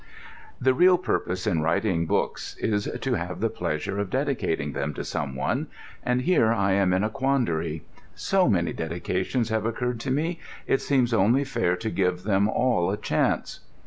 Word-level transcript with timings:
The 0.59 0.73
real 0.73 0.97
purpose 0.97 1.45
in 1.45 1.61
writing 1.61 2.07
books 2.07 2.57
is 2.57 2.89
to 3.01 3.13
have 3.13 3.39
the 3.39 3.51
pleasure 3.51 3.99
of 3.99 4.09
dedicating 4.09 4.71
them 4.73 4.95
to 4.95 5.03
someone, 5.03 5.67
and 6.01 6.23
here 6.23 6.51
I 6.51 6.71
am 6.71 6.91
in 6.91 7.03
a 7.03 7.09
quandary. 7.11 7.83
So 8.15 8.49
many 8.49 8.73
dedications 8.73 9.49
have 9.49 9.63
occurred 9.67 9.99
to 9.99 10.09
me, 10.09 10.39
it 10.65 10.81
seems 10.81 11.13
only 11.13 11.43
fair 11.43 11.75
to 11.75 11.89
give 11.91 12.23
them 12.23 12.49
all 12.49 12.89
a 12.89 12.97
chance. 12.97 13.59